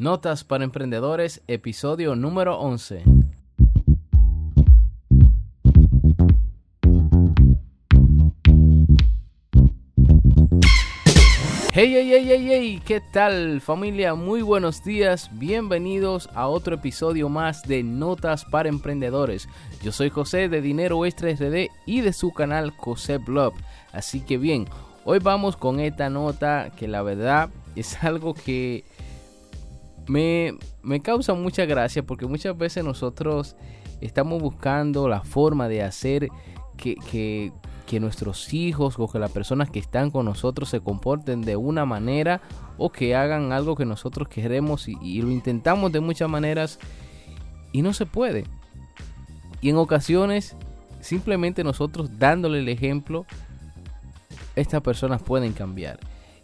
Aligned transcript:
Notas 0.00 0.44
para 0.44 0.62
Emprendedores, 0.62 1.42
episodio 1.48 2.14
número 2.14 2.56
11. 2.60 3.02
Hey, 11.72 11.94
hey, 11.94 12.10
hey, 12.12 12.26
hey, 12.28 12.46
hey, 12.48 12.82
¿qué 12.86 13.00
tal 13.12 13.60
familia? 13.60 14.14
Muy 14.14 14.42
buenos 14.42 14.84
días, 14.84 15.30
bienvenidos 15.32 16.30
a 16.32 16.46
otro 16.46 16.76
episodio 16.76 17.28
más 17.28 17.62
de 17.62 17.82
Notas 17.82 18.44
para 18.44 18.68
Emprendedores. 18.68 19.48
Yo 19.82 19.90
soy 19.90 20.10
José 20.10 20.48
de 20.48 20.60
Dinero 20.60 21.04
Extra 21.06 21.32
RD 21.32 21.70
y 21.86 22.02
de 22.02 22.12
su 22.12 22.32
canal 22.32 22.70
José 22.70 23.18
Blog. 23.18 23.54
Así 23.92 24.20
que 24.20 24.38
bien, 24.38 24.68
hoy 25.04 25.18
vamos 25.18 25.56
con 25.56 25.80
esta 25.80 26.08
nota 26.08 26.70
que 26.76 26.86
la 26.86 27.02
verdad 27.02 27.50
es 27.74 28.04
algo 28.04 28.34
que 28.34 28.84
me, 30.08 30.56
causa 31.02 31.34
mucha 31.34 31.66
gracia 31.66 32.02
porque 32.02 32.26
muchas 32.26 32.56
veces 32.56 32.84
nosotros 32.84 33.56
estamos 34.00 34.40
buscando 34.40 35.08
la 35.08 35.20
forma 35.20 35.68
de 35.68 35.82
hacer 35.82 36.28
que, 36.76 36.96
que, 37.10 38.00
nuestros 38.00 38.52
hijos 38.52 38.96
o 38.98 39.08
que 39.08 39.18
las 39.18 39.30
personas 39.30 39.70
que 39.70 39.78
están 39.78 40.10
con 40.10 40.26
nosotros 40.26 40.68
se 40.68 40.80
comporten 40.80 41.40
de 41.40 41.56
una 41.56 41.86
manera 41.86 42.42
o 42.76 42.90
que 42.90 43.16
hagan 43.16 43.50
algo 43.50 43.76
que 43.76 43.86
nosotros 43.86 44.28
queremos 44.28 44.88
y, 44.88 45.22
lo 45.22 45.30
intentamos 45.30 45.90
de 45.90 46.00
muchas 46.00 46.28
maneras 46.28 46.78
y 47.72 47.82
no 47.82 47.92
se 47.92 48.04
puede. 48.04 48.44
Y 49.60 49.70
en 49.70 49.76
ocasiones, 49.76 50.54
simplemente 51.00 51.64
nosotros 51.64 52.18
dándole 52.18 52.58
el 52.60 52.68
ejemplo, 52.68 53.24
estas 54.54 54.82
personas 54.82 55.22
pueden 55.22 55.52
cambiar. 55.52 55.98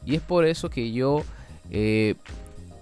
Y 0.05 0.17
es 0.17 0.23
por 0.23 0.47
eso 0.47 0.71
que 0.71 0.93
yo 0.93 1.23
eh, 1.71 2.15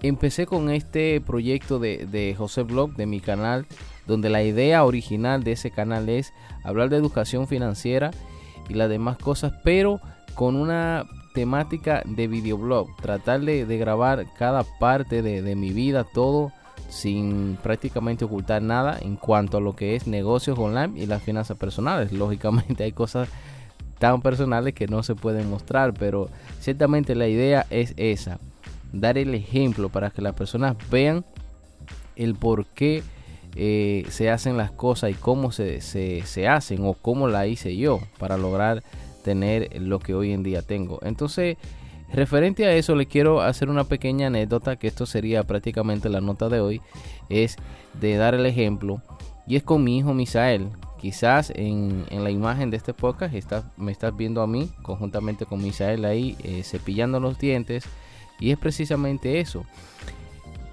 empecé 0.03 0.45
con 0.45 0.69
este 0.69 1.19
proyecto 1.21 1.79
de, 1.79 2.35
José 2.37 2.63
Blog, 2.63 2.95
de 2.95 3.07
mi 3.07 3.21
canal, 3.21 3.65
donde 4.05 4.29
la 4.29 4.43
idea 4.43 4.83
original 4.83 5.43
de 5.43 5.53
ese 5.53 5.71
canal 5.71 6.09
es 6.09 6.33
hablar 6.63 6.89
de 6.89 6.97
educación 6.97 7.47
financiera 7.47 8.11
y 8.69 8.73
las 8.73 8.89
demás 8.89 9.17
cosas, 9.17 9.53
pero 9.63 9.99
con 10.35 10.57
una 10.57 11.05
temática 11.33 12.03
de 12.05 12.27
videoblog, 12.27 12.95
tratar 12.97 13.41
de, 13.41 13.65
grabar 13.77 14.25
cada 14.37 14.63
parte 14.63 15.21
de, 15.21 15.55
mi 15.55 15.71
vida, 15.71 16.03
todo 16.03 16.51
sin 16.89 17.57
prácticamente 17.63 18.25
ocultar 18.25 18.61
nada 18.61 18.99
en 19.01 19.15
cuanto 19.15 19.57
a 19.57 19.61
lo 19.61 19.75
que 19.75 19.95
es 19.95 20.05
negocios 20.05 20.59
online 20.59 20.99
y 21.01 21.07
las 21.07 21.23
finanzas 21.23 21.57
personales. 21.57 22.11
Lógicamente 22.13 22.83
hay 22.83 22.91
cosas 22.91 23.29
tan 23.99 24.21
personales 24.21 24.73
que 24.73 24.87
no 24.87 25.01
se 25.01 25.15
pueden 25.15 25.49
mostrar, 25.49 25.93
pero 25.93 26.29
ciertamente 26.59 27.15
la 27.15 27.27
idea 27.27 27.65
es 27.69 27.93
esa, 27.95 28.37
dar 28.93 29.17
el 29.17 29.35
ejemplo 29.35 29.89
para 29.89 30.11
que 30.11 30.21
las 30.21 30.33
personas 30.35 30.77
vean 30.89 31.25
el 32.15 32.35
por 32.35 32.65
qué 32.67 33.03
eh, 33.55 34.05
se 34.09 34.29
hacen 34.29 34.55
las 34.55 34.71
cosas 34.71 35.11
y 35.11 35.15
cómo 35.15 35.51
se, 35.51 35.81
se, 35.81 36.47
hacen 36.47 36.85
o 36.85 36.93
cómo 36.93 37.27
la 37.27 37.45
hice 37.47 37.75
yo 37.75 37.99
para 38.17 38.37
lograr 38.37 38.83
tener 39.23 39.81
lo 39.81 39.99
que 39.99 40.13
hoy 40.13 40.31
en 40.31 40.43
día 40.43 40.61
tengo. 40.61 40.99
Entonces, 41.03 41.57
referente 42.11 42.65
a 42.65 42.73
eso, 42.73 42.95
le 42.95 43.07
quiero 43.07 43.41
hacer 43.41 43.69
una 43.69 43.83
pequeña 43.83 44.27
anécdota, 44.27 44.75
que 44.75 44.87
esto 44.87 45.05
sería 45.05 45.43
prácticamente 45.43 46.09
la 46.09 46.21
nota 46.21 46.49
de 46.49 46.61
hoy, 46.61 46.81
es 47.29 47.57
de 47.99 48.15
dar 48.15 48.33
el 48.33 48.45
ejemplo, 48.45 49.01
y 49.47 49.55
es 49.55 49.63
con 49.63 49.83
mi 49.83 49.97
hijo 49.97 50.13
Misael. 50.13 50.69
Quizás 50.99 51.51
en, 51.55 52.05
la 52.11 52.31
imagen 52.31 52.69
de 52.69 52.77
este 52.77 52.93
podcast 52.93 53.33
me 53.75 53.91
estás 53.91 54.15
viendo 54.15 54.41
a 54.41 54.47
mí 54.47 54.69
conjuntamente 54.83 55.45
con 55.45 55.61
Misael 55.61 56.05
ahí 56.05 56.37
eh, 56.43 56.63
cepillando 56.63 57.19
los 57.19 57.37
dientes 57.37 57.83
y 58.43 58.51
es 58.51 58.57
precisamente 58.57 59.39
eso. 59.39 59.65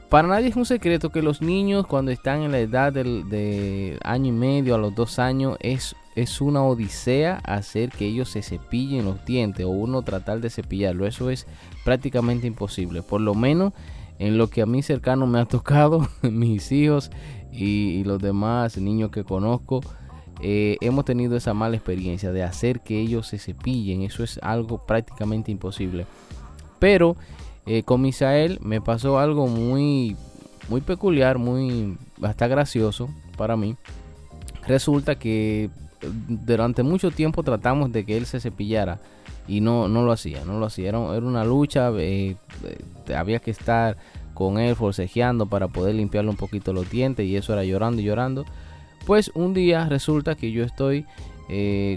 Para 0.09 0.27
nadie 0.27 0.49
es 0.49 0.57
un 0.57 0.67
secreto 0.67 1.11
que 1.11 1.23
los 1.23 1.41
niños 1.41 1.87
cuando 1.87 2.11
están 2.11 2.43
en 2.43 2.51
la 2.51 2.59
edad 2.59 2.93
del, 2.93 3.29
de 3.29 3.97
año 4.03 4.31
y 4.31 4.33
medio 4.33 4.75
a 4.75 4.79
los 4.79 4.93
dos 4.93 5.21
años 5.21 5.57
es, 5.61 5.95
es 6.17 6.41
una 6.41 6.65
odisea 6.65 7.37
hacer 7.45 7.91
que 7.91 8.07
ellos 8.07 8.29
se 8.29 8.43
cepillen 8.43 9.05
los 9.05 9.25
dientes 9.25 9.65
o 9.65 9.69
uno 9.69 10.03
tratar 10.03 10.41
de 10.41 10.51
cepillarlo. 10.51 11.07
Eso 11.07 11.31
es 11.31 11.47
prácticamente 11.85 12.49
imposible. 12.49 13.03
Por 13.03 13.21
lo 13.21 13.37
menos 13.37 13.73
en 14.19 14.37
lo 14.37 14.51
que 14.51 14.63
a 14.63 14.67
mí 14.67 14.83
cercano 14.83 15.29
me 15.29 15.39
ha 15.39 15.45
tocado, 15.45 16.09
mis 16.23 16.73
hijos 16.73 17.13
y, 17.53 18.03
los 18.03 18.21
demás 18.21 18.79
niños 18.79 19.13
que 19.13 19.23
conozco, 19.23 19.81
eh, 20.43 20.77
hemos 20.81 21.05
tenido 21.05 21.37
esa 21.37 21.55
mala 21.55 21.77
experiencia 21.77 22.33
de 22.33 22.43
hacer 22.43 22.81
que 22.81 22.99
ellos 22.99 23.29
se 23.29 23.39
cepillen. 23.39 24.03
Eso 24.03 24.25
es 24.25 24.41
algo 24.43 24.85
prácticamente 24.87 25.53
imposible. 25.53 26.05
Pero 26.81 27.15
eh, 27.67 27.83
con 27.83 28.01
Misael 28.01 28.59
me 28.63 28.81
pasó 28.81 29.19
algo 29.19 29.47
muy, 29.47 30.17
muy 30.69 30.81
peculiar, 30.81 31.39
muy 31.39 31.97
hasta 32.23 32.49
gracioso 32.49 33.09
para 33.37 33.57
mí. 33.57 33.77
Resulta 34.67 35.17
que 35.17 35.65
eh, 35.65 35.71
durante 36.01 36.83
mucho 36.83 37.11
tiempo 37.11 37.43
tratamos 37.43 37.93
de 37.93 38.05
que 38.05 38.17
él 38.17 38.27
se 38.27 38.41
cepillara 38.41 38.99
y 39.47 39.61
no, 39.61 39.89
no 39.89 40.05
lo 40.05 40.13
hacía, 40.13 40.45
no 40.45 40.59
lo 40.59 40.67
hacía. 40.67 40.89
Era, 40.89 40.99
una 40.99 41.45
lucha, 41.45 41.91
eh, 41.99 42.37
había 43.15 43.41
que 43.41 43.51
estar 43.51 43.97
con 44.35 44.59
él 44.59 44.75
forcejeando 44.75 45.47
para 45.47 45.69
poder 45.69 45.95
limpiarle 45.95 46.31
un 46.31 46.37
poquito 46.37 46.73
los 46.73 46.89
dientes 46.91 47.27
y 47.27 47.37
eso 47.37 47.53
era 47.53 47.65
llorando 47.65 48.01
y 48.01 48.05
llorando. 48.05 48.47
Pues 49.07 49.31
un 49.35 49.55
día 49.55 49.87
resulta 49.89 50.35
que 50.35 50.53
yo 50.53 50.65
estoy 50.65 51.05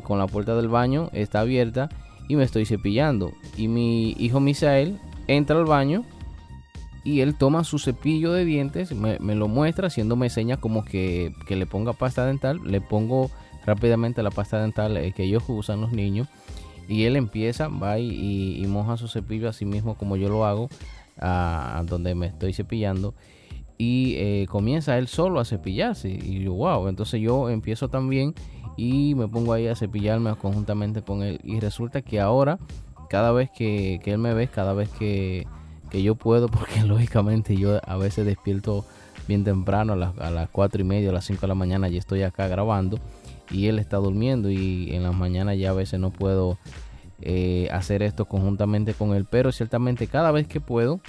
con 0.04 0.18
la 0.18 0.26
puerta 0.26 0.56
del 0.56 0.68
baño, 0.68 1.10
está 1.14 1.42
abierta 1.42 1.88
y 2.28 2.36
me 2.36 2.44
estoy 2.44 2.66
cepillando. 2.66 3.32
Y 3.56 3.68
mi 3.68 4.16
hijo 4.18 4.40
Misael 4.40 5.00
entra 5.28 5.58
al 5.58 5.66
baño 5.66 6.04
y 7.04 7.20
él 7.20 7.36
toma 7.36 7.64
su 7.64 7.80
cepillo 7.80 8.32
de 8.32 8.46
dientes, 8.46 8.94
me, 8.94 9.18
lo 9.36 9.48
muestra 9.48 9.88
haciéndome 9.88 10.30
señas 10.30 10.58
como 10.60 10.86
que, 10.86 11.34
le 11.50 11.66
ponga 11.66 11.94
pasta 11.94 12.26
dental, 12.26 12.62
le 12.64 12.80
pongo 12.80 13.30
rápidamente 13.66 14.24
la 14.24 14.32
pasta 14.32 14.62
dental 14.62 14.96
eh, 14.98 15.12
que 15.12 15.24
ellos 15.24 15.44
usan 15.48 15.82
los 15.82 15.92
niños 15.92 16.28
y 16.88 17.04
él 17.04 17.16
empieza, 17.16 17.68
va 17.68 18.00
y, 18.00 18.64
moja 18.68 18.98
su 18.98 19.08
cepillo 19.08 19.50
así 19.50 19.66
mismo 19.66 19.96
como 19.96 20.16
yo 20.16 20.30
lo 20.30 20.46
hago, 20.46 20.70
a, 21.20 21.84
donde 21.86 22.16
me 22.16 22.28
estoy 22.28 22.54
cepillando 22.54 23.14
y 23.78 24.16
eh, 24.18 24.46
comienza 24.50 24.98
él 24.98 25.08
solo 25.08 25.40
a 25.40 25.46
cepillarse 25.46 26.10
y 26.10 26.44
yo 26.44 26.54
wow, 26.54 26.88
entonces 26.88 27.22
yo 27.22 27.50
empiezo 27.50 27.90
también 27.90 28.34
y 28.78 29.14
me 29.16 29.28
pongo 29.28 29.54
ahí 29.54 29.68
a 29.68 29.76
cepillarme 29.76 30.34
conjuntamente 30.36 31.02
con 31.02 31.22
él 31.22 31.40
y 31.44 31.60
resulta 31.60 32.02
que 32.02 32.20
ahora 32.20 32.60
cada 33.14 33.32
vez 33.32 33.52
que, 33.52 34.02
él 34.04 34.18
me 34.18 34.34
ve, 34.34 34.48
cada 34.48 34.74
vez 34.74 34.90
que, 34.90 35.46
yo 35.92 36.16
puedo, 36.16 36.48
porque 36.50 36.82
lógicamente 36.82 37.56
yo 37.56 37.80
a 37.86 37.96
veces 37.96 38.26
despierto 38.26 38.86
bien 39.28 39.44
temprano, 39.44 39.94
a 39.94 39.96
las, 39.96 40.18
a 40.18 40.48
4 40.52 40.82
y 40.82 40.84
media, 40.84 41.12
a 41.12 41.14
las 41.14 41.26
5 41.26 41.42
de 41.42 41.48
la 41.48 41.54
mañana, 41.54 41.90
y 41.90 41.98
estoy 41.98 42.24
acá 42.24 42.48
grabando 42.48 42.98
y 43.52 43.68
él 43.68 43.78
está 43.78 43.98
durmiendo 43.98 44.50
y 44.50 44.96
en 44.96 45.04
las 45.04 45.14
mañanas 45.14 45.60
ya 45.60 45.70
a 45.70 45.74
veces 45.74 46.00
no 46.00 46.10
puedo 46.10 46.58
eh, 47.22 47.70
hacer 47.72 48.02
esto 48.02 48.26
conjuntamente 48.26 48.96
con 48.96 49.14
él, 49.14 49.28
pero 49.30 49.52
ciertamente 49.52 50.08
cada 50.08 50.32
vez 50.32 50.48
que 50.48 50.60
puedo 50.60 51.00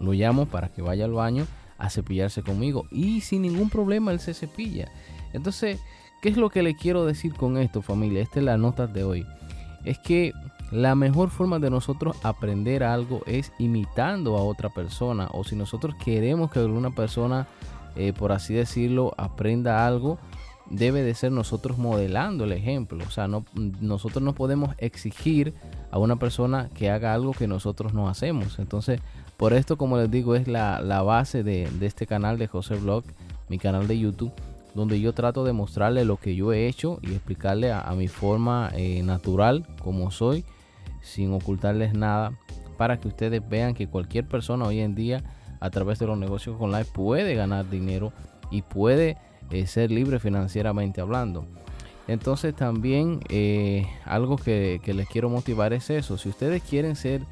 lo 0.00 0.12
llamo 0.12 0.46
para 0.46 0.66
que 0.66 0.82
vaya 0.82 1.04
al 1.04 1.12
baño 1.12 1.46
a 1.78 1.90
cepillarse 1.90 2.42
conmigo 2.42 2.88
y 2.90 3.20
sin 3.20 3.42
ningún 3.42 3.70
problema 3.70 4.10
él 4.10 4.18
se 4.18 4.34
cepilla. 4.34 4.88
Entonces, 5.32 5.78
¿qué 6.22 6.30
es 6.30 6.36
lo 6.36 6.50
que 6.50 6.64
le 6.64 6.74
quiero 6.74 7.06
decir 7.06 7.34
con 7.34 7.56
esto 7.56 7.82
familia? 7.82 8.20
Esta 8.20 8.40
es 8.40 8.44
la 8.44 8.56
nota 8.56 8.88
de 8.88 9.04
hoy. 9.04 9.24
Es 9.84 9.98
que 10.00 10.32
la 10.70 10.94
mejor 10.94 11.30
forma 11.30 11.58
de 11.58 11.70
nosotros 11.70 12.16
aprender 12.22 12.84
algo 12.84 13.22
es 13.26 13.52
imitando 13.58 14.36
a 14.36 14.42
otra 14.42 14.68
persona 14.68 15.28
o 15.32 15.42
si 15.42 15.56
nosotros 15.56 15.96
queremos 15.96 16.50
que 16.50 16.60
alguna 16.60 16.90
persona, 16.90 17.48
eh, 17.96 18.12
por 18.12 18.30
así 18.30 18.54
decirlo, 18.54 19.12
aprenda 19.16 19.86
algo, 19.86 20.18
debe 20.70 21.02
de 21.02 21.14
ser 21.14 21.32
nosotros 21.32 21.76
modelando 21.76 22.44
el 22.44 22.52
ejemplo. 22.52 23.04
O 23.04 23.10
sea, 23.10 23.26
no, 23.26 23.44
nosotros 23.80 24.22
no 24.22 24.32
podemos 24.32 24.76
exigir 24.78 25.54
a 25.90 25.98
una 25.98 26.16
persona 26.16 26.70
que 26.72 26.88
haga 26.88 27.14
algo 27.14 27.32
que 27.32 27.48
nosotros 27.48 27.92
no 27.92 28.08
hacemos. 28.08 28.60
Entonces, 28.60 29.00
por 29.36 29.52
esto, 29.52 29.76
como 29.76 29.96
les 29.96 30.08
digo, 30.08 30.36
es 30.36 30.46
la, 30.46 31.02
base 31.02 31.42
de, 31.42 31.68
este 31.80 32.06
canal 32.06 32.38
de 32.38 32.46
José 32.46 32.76
Blog, 32.76 33.02
mi 33.48 33.58
canal 33.58 33.88
de 33.88 33.98
YouTube, 33.98 34.32
donde 34.76 35.00
yo 35.00 35.12
trato 35.14 35.42
de 35.42 35.52
mostrarle 35.52 36.04
lo 36.04 36.16
que 36.16 36.36
yo 36.36 36.52
he 36.52 36.68
hecho 36.68 37.00
y 37.02 37.10
explicarle 37.14 37.72
a, 37.72 37.90
mi 37.96 38.06
forma 38.06 38.70
eh, 38.74 39.02
natural, 39.02 39.66
como 39.82 40.12
soy 40.12 40.44
sin 41.00 41.32
ocultarles 41.32 41.94
nada, 41.94 42.32
para 42.76 42.98
que 42.98 43.08
ustedes 43.08 43.46
vean 43.48 43.74
que 43.74 43.86
cualquier 43.86 44.26
persona 44.26 44.66
hoy 44.66 44.80
en 44.80 44.94
día 44.94 45.22
a 45.60 45.70
través 45.70 45.98
de 45.98 46.06
los 46.06 46.18
negocios 46.18 46.56
online 46.58 46.86
puede 46.86 47.34
ganar 47.34 47.68
dinero 47.68 48.12
y 48.50 48.62
puede 48.62 49.16
eh, 49.50 49.66
ser 49.66 49.90
libre 49.90 50.18
financieramente 50.18 51.00
hablando. 51.00 51.44
Entonces 52.08 52.54
también 52.54 53.20
eh, 53.28 53.86
algo 54.04 54.36
que, 54.36 54.80
les 54.84 55.08
quiero 55.08 55.28
motivar 55.28 55.72
es 55.72 55.90
eso. 55.90 56.18
Si 56.18 56.28
ustedes 56.28 56.62
quieren 56.62 56.96
ser, 56.96 57.22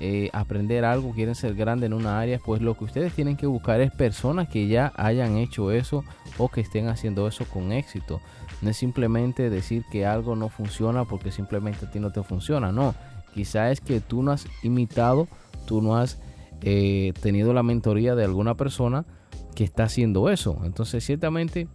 eh, 0.00 0.30
aprender 0.32 0.84
algo, 0.84 1.12
quieren 1.12 1.36
ser 1.36 1.54
grande 1.54 1.86
en 1.86 1.92
una 1.92 2.18
área, 2.18 2.40
pues 2.44 2.60
lo 2.60 2.76
que 2.76 2.84
ustedes 2.84 3.12
tienen 3.12 3.36
que 3.36 3.46
buscar 3.46 3.80
es 3.80 3.92
personas 3.92 4.48
que 4.48 4.66
ya 4.66 4.92
hayan 4.96 5.36
hecho 5.36 5.70
eso 5.70 6.04
o 6.38 6.48
que 6.48 6.62
estén 6.62 6.88
haciendo 6.88 7.28
eso 7.28 7.44
con 7.44 7.70
éxito. 7.70 8.20
No 8.60 8.70
es 8.70 8.76
simplemente 8.76 9.50
decir 9.50 9.84
que 9.90 10.06
algo 10.06 10.34
no 10.34 10.48
funciona 10.48 11.04
porque 11.04 11.30
simplemente 11.30 11.86
a 11.86 11.90
ti 11.90 12.00
no 12.00 12.10
te 12.10 12.22
funciona. 12.22 12.72
No, 12.72 12.94
Quizá 13.34 13.70
es 13.70 13.80
que 13.80 14.00
tú 14.00 14.22
no 14.22 14.30
has 14.30 14.46
imitado, 14.62 15.28
tú 15.66 15.82
no 15.82 15.96
has 15.96 16.18
eh, 16.62 17.12
tenido 17.20 17.52
la 17.52 17.62
mentoría 17.62 18.14
de 18.14 18.24
alguna 18.24 18.56
persona 18.56 19.04
que 19.54 19.64
está 19.64 19.84
haciendo 19.84 20.30
eso. 20.30 20.60
Entonces, 20.64 21.04
ciertamente, 21.04 21.68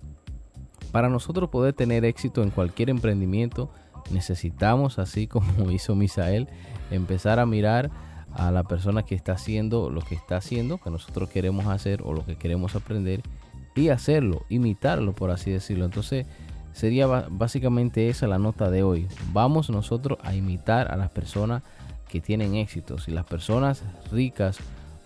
para 0.91 1.09
nosotros 1.09 1.49
poder 1.49 1.73
tener 1.73 2.05
éxito 2.05 2.43
en 2.43 2.49
cualquier 2.49 2.89
emprendimiento, 2.89 3.69
necesitamos, 4.11 4.99
así 4.99 5.27
como 5.27 5.69
hizo 5.71 5.95
Misael, 5.95 6.47
empezar 6.91 7.39
a 7.39 7.45
mirar 7.45 7.91
a 8.33 8.51
la 8.51 8.63
persona 8.63 9.03
que 9.03 9.15
está 9.15 9.33
haciendo 9.33 9.89
lo 9.89 10.01
que 10.01 10.15
está 10.15 10.37
haciendo, 10.37 10.77
que 10.77 10.89
nosotros 10.89 11.29
queremos 11.29 11.65
hacer 11.67 12.01
o 12.03 12.13
lo 12.13 12.25
que 12.25 12.35
queremos 12.35 12.75
aprender 12.75 13.21
y 13.75 13.89
hacerlo, 13.89 14.45
imitarlo, 14.49 15.13
por 15.13 15.31
así 15.31 15.51
decirlo. 15.51 15.85
Entonces, 15.85 16.25
sería 16.79 17.07
básicamente 17.07 18.07
esa 18.07 18.25
la 18.25 18.39
nota 18.39 18.71
de 18.71 18.83
hoy. 18.83 19.05
Vamos 19.33 19.69
nosotros 19.69 20.17
a 20.23 20.33
imitar 20.33 20.89
a 20.89 20.95
las 20.95 21.09
personas 21.09 21.61
que 22.07 22.21
tienen 22.21 22.55
éxito. 22.55 22.97
Si 22.99 23.11
las 23.11 23.25
personas 23.25 23.83
ricas 24.13 24.59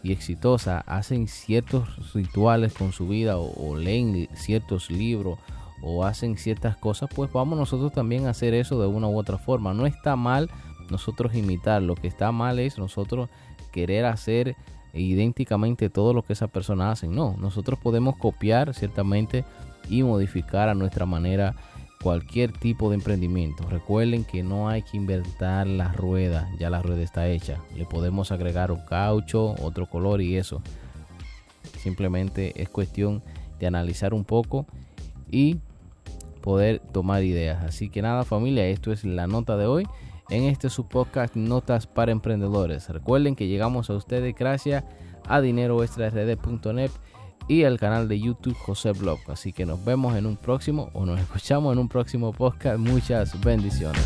y 0.03 0.11
exitosas 0.11 0.83
hacen 0.85 1.27
ciertos 1.27 2.13
rituales 2.13 2.73
con 2.75 2.91
su 2.91 3.07
vida 3.07 3.37
o, 3.39 3.75
leen 3.75 4.29
ciertos 4.35 4.91
libros 4.91 5.39
o 5.81 6.05
hacen 6.05 6.37
ciertas 6.37 6.77
cosas, 6.77 7.09
pues 7.13 7.31
vamos 7.33 7.57
nosotros 7.57 7.91
también 7.91 8.27
a 8.27 8.29
hacer 8.29 8.53
eso 8.53 8.79
de 8.79 8.85
una 8.85 9.07
u 9.07 9.17
otra 9.17 9.39
forma. 9.39 9.73
No 9.73 9.87
está 9.87 10.15
mal 10.15 10.51
nosotros 10.91 11.33
imitar, 11.33 11.81
lo 11.81 11.95
que 11.95 12.07
está 12.07 12.31
mal 12.31 12.59
es 12.59 12.77
nosotros 12.77 13.29
querer 13.71 14.05
hacer 14.05 14.55
idénticamente 14.93 15.89
todo 15.89 16.13
lo 16.13 16.21
que 16.21 16.33
esa 16.33 16.47
persona 16.49 16.91
hace. 16.91 17.07
No, 17.07 17.35
nosotros 17.39 17.79
podemos 17.79 18.15
copiar 18.15 18.75
ciertamente 18.75 19.43
y 19.89 20.03
modificar 20.03 20.69
a 20.69 20.73
nuestra 20.73 21.05
manera 21.05 21.55
cualquier 22.01 22.51
tipo 22.51 22.89
de 22.89 22.95
emprendimiento. 22.95 23.67
Recuerden 23.69 24.25
que 24.25 24.43
no 24.43 24.67
hay 24.67 24.81
que 24.83 24.97
inventar 24.97 25.65
la 25.67 25.93
rueda, 25.93 26.49
ya 26.59 26.69
la 26.69 26.81
rueda 26.81 27.01
está 27.01 27.27
hecha. 27.27 27.59
Le 27.75 27.85
podemos 27.85 28.31
agregar 28.31 28.71
un 28.71 28.81
caucho, 28.81 29.55
otro 29.61 29.89
color 29.89 30.21
y 30.21 30.35
eso. 30.35 30.61
Simplemente 31.79 32.61
es 32.61 32.69
cuestión 32.69 33.23
de 33.59 33.67
analizar 33.67 34.13
un 34.13 34.25
poco 34.25 34.65
y 35.31 35.59
poder 36.41 36.79
tomar 36.79 37.23
ideas. 37.23 37.63
Así 37.63 37.89
que 37.89 38.01
nada 38.01 38.25
familia, 38.25 38.67
esto 38.67 38.91
es 38.91 39.05
la 39.05 39.27
nota 39.27 39.55
de 39.55 39.65
hoy 39.65 39.87
en 40.29 40.43
este 40.43 40.69
su 40.69 40.87
podcast 40.87 41.35
Notas 41.35 41.87
para 41.87 42.11
Emprendedores. 42.11 42.89
Recuerden 42.89 43.35
que 43.35 43.47
llegamos 43.47 43.89
a 43.89 43.93
ustedes 43.93 44.35
gracias 44.35 44.83
a 45.27 45.39
dineroextrard.net 45.39 46.91
y 47.47 47.63
al 47.63 47.79
canal 47.79 48.07
de 48.07 48.19
YouTube 48.19 48.55
José 48.57 48.91
Blog. 48.91 49.19
Así 49.27 49.53
que 49.53 49.65
nos 49.65 49.83
vemos 49.83 50.15
en 50.15 50.25
un 50.25 50.37
próximo 50.37 50.89
o 50.93 51.05
nos 51.05 51.19
escuchamos 51.21 51.73
en 51.73 51.79
un 51.79 51.89
próximo 51.89 52.31
podcast. 52.33 52.79
Muchas 52.79 53.39
bendiciones. 53.41 54.03